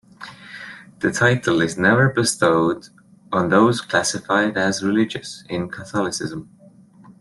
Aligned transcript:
The 0.97 1.11
title 1.11 1.61
is 1.61 1.77
never 1.77 2.09
bestowed 2.09 2.89
on 3.31 3.49
those 3.49 3.81
classified 3.81 4.57
as 4.57 4.81
religious 4.83 5.43
in 5.47 5.69
Catholicism. 5.69 6.49